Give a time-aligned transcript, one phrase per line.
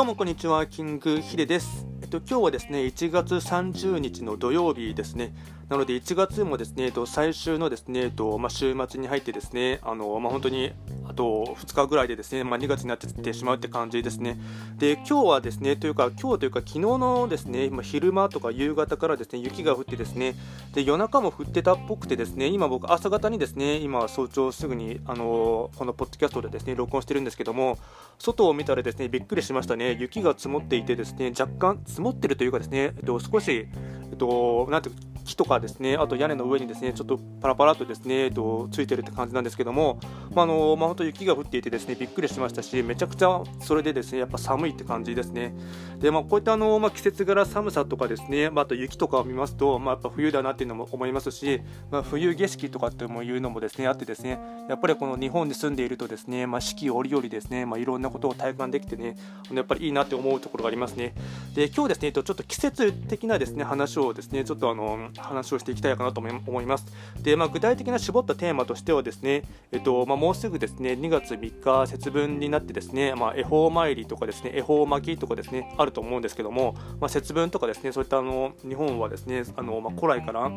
[0.00, 1.86] どうもこんにちは、キングヒデです。
[2.00, 5.34] えっと今日はですね、1月30日の土曜日ですね。
[5.70, 10.72] なので1月もですね、えっと最終のですね、えっとまあ、週末に入ってですね、あのまあ、本当に
[11.06, 14.36] あと2日ぐらいでですね、まあ、2月になってってしまうって感じですね。
[14.78, 20.34] で、今日はですね、というか、今日というか、昨日のですね、今昼間とか夕方からですね、雪が降ってですね、
[20.74, 27.78] で夜中も降ってたっぽくてですね、今僕、朝方にですね、今、早朝すぐに、あのこのポッドキャストでですね、録音してるんですけども、
[28.18, 33.68] 外を見たらですね、びっくりしましたね、雪が積もっていてですね、若干積もってるというかですね、えっと、少し、
[34.10, 34.96] えっと、なんていう
[35.30, 40.00] 木とかですねあと屋根の上にですねちょっとパラパラとですね、えっと、ついてるって感じなんですけども、
[40.34, 45.54] まあのまあ、本当雪が降っていてですねびっくりしましたしめちゃくちゃそれでですねやっぱ寒いって感じですね。
[45.98, 54.38] で、まあ、こういったあの、まあ、季節柄寒さとかですね、まあ、あと雪とかを見ますと、まあ、やっぱ冬だなっていうのも思いますし、まあ、冬景色とかっていうのもですねあってですね
[54.68, 59.16] やっぱりこの日本に住んでいるとですね、まあ、四季折々ですね、まあ、いろんなことを体感できてね
[59.52, 61.14] やっぱりいいなって思うところがありますね。
[61.54, 66.86] で今日ですねちょっと季節的なですね話をですねちょっとあの話をしていきたいかなと思います。
[67.20, 80.50] で、まあ、具体的な絞ったテーマとしてはですね、えっとまあ、もうすぐですね2月3日節分になってですね、まあ、恵方参りとかですね恵方巻きとかですねあると思うんですけども、まあ、節分とかですねそういったあの日本はですねあの、まあ、古来から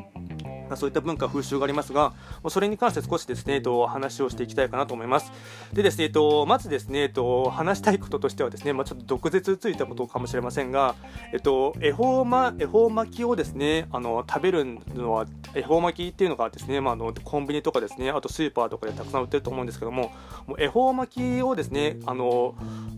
[0.69, 2.13] まそういった文化、風習がありますが、
[2.49, 5.31] それに関して少しですね、えっと、話をしていきたいかなと思います。
[5.73, 10.95] でですね、えっと、まずですね、えっと、話したいこととしてはですね、まあ、ちょっと毒舌ついたことかもしれませんが、
[11.31, 20.11] えっと、恵方,、ま、恵方巻きをですね、あの食べるのは、恵方巻きっていうのがですね、まあ、あのコンビニとかですね、あとスーパーとかでたくさん売ってると思うんですけども、
[20.47, 22.55] もう恵方巻きをですね、あの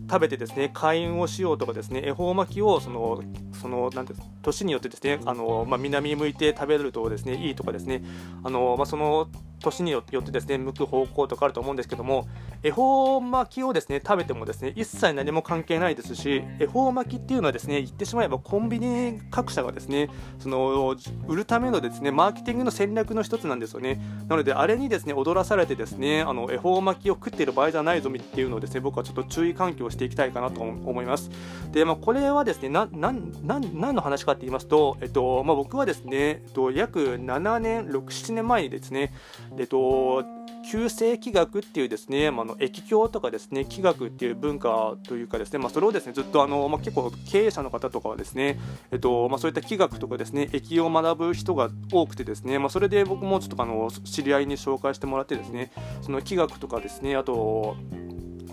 [0.08, 3.22] 食べてですね、開運をしようとかですね、恵方巻きをその、
[3.66, 8.02] その、なんて年によってですね、あのまあ、南向いて食べるとですね、いいとかですね、
[8.44, 9.28] あのまあ、その
[9.60, 12.28] 年によってですね向く方向とかあると思うんですけども
[12.62, 20.08] 恵方巻きをですね食べてもですね一切何も関係ないですし恵方巻きっていうのはですね言ってしまえばコンビニ各社がですね
[20.38, 20.96] その
[21.26, 24.00] 売るためのですねマーケティングの戦略の一つなんですよね。
[24.28, 31.30] なのであれにですね踊らされてですねあの恵方巻きを食っている場合じゃないぞっていうのをですね僕はちょっと注意喚起をしていきたいかなと思います。
[31.72, 39.12] でまあ、これはですねななな何の話かって言いますと、えっとまあ、僕はですね、えっと、約7年67年前にですね
[39.58, 40.24] えっと、
[40.70, 48.58] 旧世紀学っていうですね、まあ、の液経とかですね気学っていう文化というかですね、まあ、それをですねずっとあの、まあ、結構経営者の方とかはですね、
[48.90, 55.70] えっとまあ、そういった気学とかですね液を学ぶ人が多くてですね、まあ、それで僕もちょっとあの知り合いに紹介してもらってですね
[56.02, 57.76] その気学とかですねあと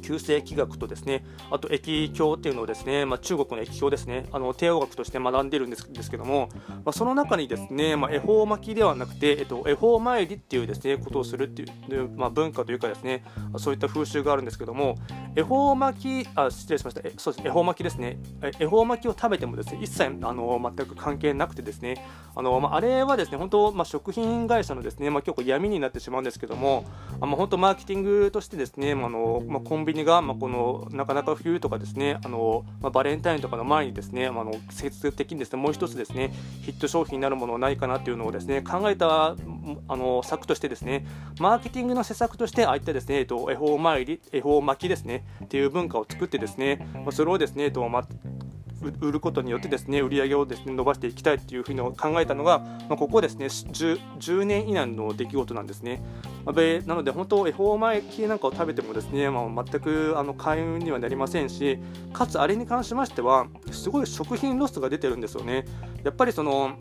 [0.03, 11.65] 旧世紀学とですねあと液経っていうのをですね、まあ、中国の液経ですねあの帝王学として学んでいるんですですけども、まあ、その中にですね、まあ、恵方巻きではなくて、えっと、恵方参りっていうですねことをするってい
[11.97, 13.23] う、まあ、文化というかですね
[13.57, 14.97] そういった風習があるんですけども
[15.35, 17.01] 恵方巻きあ失礼しました。
[17.03, 17.47] えそうです。
[17.47, 18.19] 恵方巻きですね。
[18.59, 26.85] 恵方巻きを食べてもですね一切あの全く関係なくてですねあの、まあ、あれはですね本当、まあ、食品会社のですね、まあ、結構闇になってしまうんですけども
[27.19, 36.33] あ、まあ、本当マーケティングとしてですね、まあのまあ、コンビニが、まあ、このなかなか冬とかですねあの、まあ、バレンタインとかの前にですね、まあ、の節的にですねもう一つですね
[36.63, 39.35] ヒット商品になるものないかなっていうのをですね考えた
[39.87, 41.05] あの策としてですね
[41.39, 48.07] マーケティングの施策としてああいったですね、えっと、恵方参り恵方巻きですねっていう文化を作ってですね、まあ、それをですね、えっとまあ
[49.01, 56.01] 売ることによってですね売り上げをですね伸ばしていきたいというふうに考えたのが、まあ、ここですね 10, 10, 年以内の出来事なんですね。
[56.45, 61.79] まあ、なので本当恵方巻きなんかを食べてもですね、まあ、全くあの開運にはなりませんし
[62.11, 65.65] かつあれに関しましてはすごい食品ロスが出てるんですよね。
[66.03, 66.77] やっぱりその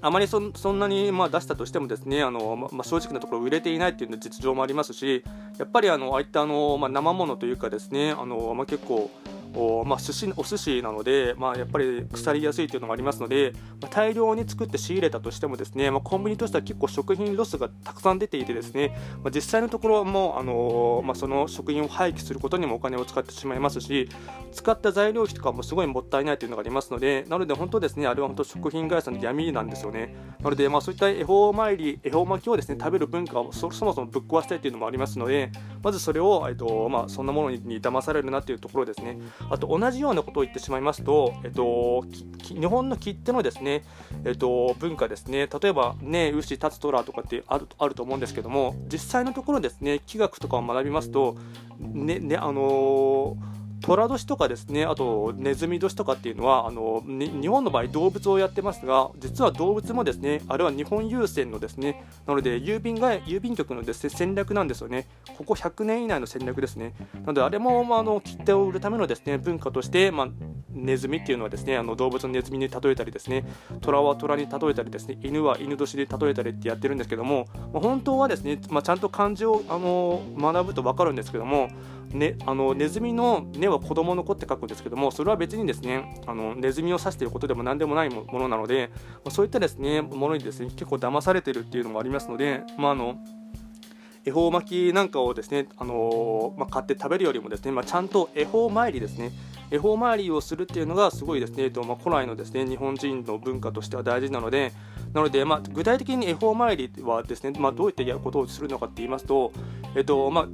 [0.00, 5.24] あまりそんなにまあ出したとしてもですねあの、まあ、正直なところ売れていないという実情もありますし
[5.58, 9.10] やっぱりあのああいったあの、まあ、生ものというかですねあの、まあ、結構
[9.58, 24.08] お,、まあ、寿司お寿司なので、まあ、やっぱり腐りやすいというのがありますので、まあ、大量に作って仕入れたとしてもですね、まあ、コンビニとしては結構食品ロスがたくさん出ていてですね、まあ、実際のところはもう、あのー、まあ、その食品を廃棄することにもお金を使ってしまいますし
[24.52, 30.14] 使った材料費とかもすごいもったいないというのがありますのでなので本当ですねあれは本当食品会社の闇なんですよね。
[30.40, 35.50] なので、まあ、そういった恵方参り恵方巻きをですね食べる文化をそもそもぶっ壊したいというのもありますので
[35.82, 39.18] まずそれを、えっとまあ、そんなものに騙されるなというところですね。
[39.50, 42.04] あと同じようなことを言ってしまいますと、えっと、
[42.42, 43.84] 日本の切手のですね、
[44.24, 51.36] えっと、文化ですね、例えば、ね、牛、立つ虎とかってあるあると思うんですけども、実際のところですね、器学とかを学びますと、
[51.78, 65.06] ねねあのー寅年とかですねあとネズミ年とかっていうのはあの日本の場合動物をやってますが実は動物もですねあれは日本郵船のですねなので郵便が郵便局のですね戦略なんですよね。
[65.36, 66.94] ここ100年以内の戦略ですね。
[67.14, 70.28] なのであれも、まあ、あの切手を売るためのですね文化として、まあ、
[70.70, 73.44] ネズミっていうのはですねあの動物のネズミに例えたりですね
[73.80, 81.68] 虎は虎に例えたりですね犬は犬年で例えたりってやってるんですけども、まあ、本当はですね、まあ、ちゃんと漢字をあの学ぶと分かるんですけども
[82.12, 88.90] ね、あのネズミの根は子供の子って書くんですけどもそれは別にですねあのネズミを指していることでも何でもないものなので
[89.30, 93.18] そういったですねものにですね結構騙されてるっていうのもありますので、まあ、あの
[94.28, 99.32] 恵方巻きなんかをですね、あのまあ、買って食べるよりもですね、まあ、ちゃんと恵方参りですね。
[99.70, 104.72] 恵方参りをするっていうのがすごいですね、えっとまあ、古来のですね日本人の文化としては大事なので
[105.12, 109.52] なので、まあ、具体的に恵方参りはですね、まあ、どうやってやることをするのかって言いますと、
[109.94, 110.48] えっとまあ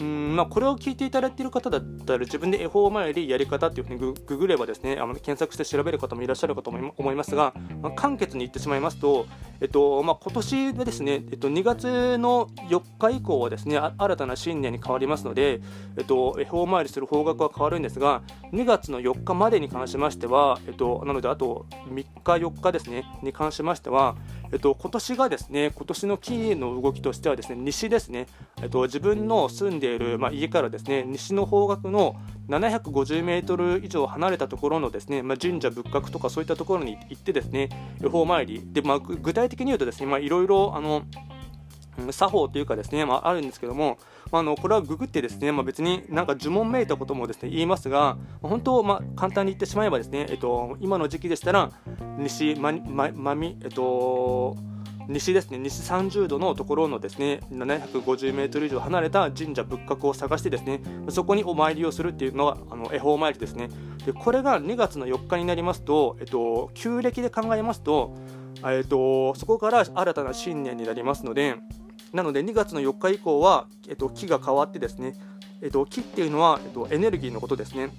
[0.00, 7.52] うんまあ、これを聞いていただいている方だったら自分で恵方参りやり方っていうふうにググればですねあの検索して調べる方もいらっしゃるかと思いますが、
[7.82, 9.26] まあ、簡潔に言ってしまいますと、
[9.60, 15.60] えっとまあ、今年はですね、えっと、2月の4日以降はですね新たな新年に変わりますので、
[15.98, 24.16] えっと、恵方参りする方角は変わるんですが2月の4日までに関しましては、えっと、なのであと3日4日ですねに関しましては
[24.52, 28.26] えっと、今年がですね今年の木の動きとしてはですね西ですね、
[28.60, 32.16] えっと、自分の住んでいる、まあ、家からですね西の方角の
[32.48, 37.68] 750メートル以上離れたところのですね、まあ、神社仏閣とかそういったところに行ってですね
[38.00, 38.60] 予報参り。
[38.72, 41.02] で、まあ、具体的に言うとですねいろいろあの
[42.10, 43.98] 作法というかですね、まあ、あるんですけども、
[44.38, 51.70] あ、のこれはググってですね、まあ、別になんか呪文めいたこともですね言いますが、本当、まあ、簡単に言ってしまえばですね、えっと、今の時期でしたら
[52.18, 54.56] 西まままみえっと
[55.10, 63.68] 西ですね西30度のところのですね750メートル以上離れた神社仏閣を探してですねそこにお参りをするっていうのがあの恵方参りですね。
[64.06, 68.16] でこれが2月の4日になりますと、えっと、旧暦で考えますと、
[68.64, 71.56] えっと、そこから新たな新年になりますので
[72.12, 75.14] なので2月の4日以降は、えっと、木が変わってですね、
[75.62, 77.90] えっと、木っていうのは、えっと、エネルギーのことですね。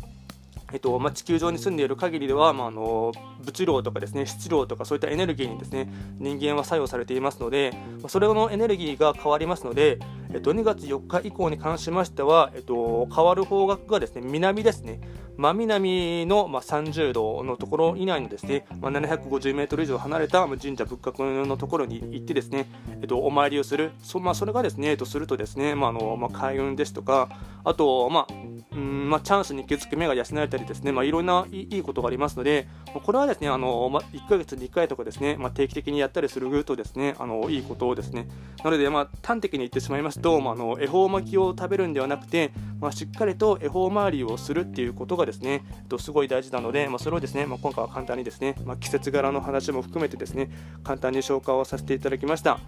[0.74, 3.12] えっとまあ、地球上に住んでいる限りでは、まあ、あの
[3.44, 10.00] 物量とかですね質量とかそういったエネルギーにですね人間は作用されていますので、まあ、それのエネルギーが変わりますので、
[10.34, 15.02] えっと、2月4日以降に関しましては、えっと、変わる方角がですね南ですね
[15.38, 22.68] 真南の、まあ、30度のところ以内のですね、まあ、750メートル以上離れた神社仏閣のところに行ってですね、
[23.02, 27.30] えっと、お参りをする、そ,、まあ、それがですね、えっと、するとですね、まああのまあ、開運ですとか、
[27.64, 28.34] あと、まあ
[28.74, 32.68] うんまあ、チャンスに気づく目が養えたりですね、まあ、いろんないいことがありますので、
[33.04, 38.28] これはですね、あのまあ、1ヶ月に1回とかですね、まあ、定期的にやったりするとですね、あのいいことをですね、
[38.64, 50.50] なので、まあ、端的に言ってしまいますと、まあ、あの恵方巻きを食べるんではなくて、まあ、しっかりと恵方回りをするっていうことがですね、えっと、すごい大事なので、まあ、それをですね、まあ、今回は簡単にですね、まあ、季節柄の話も含めてですね、
[50.84, 52.60] 簡単に紹介をさせていただきました。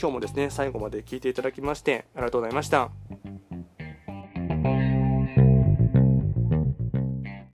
[0.00, 3.49] 今日もですね、最後まで聞いていただきまして、ありがとうございました。